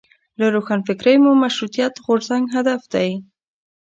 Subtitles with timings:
[0.39, 3.09] له روښانفکرۍ مو مشروطیت غورځنګ هدف دی.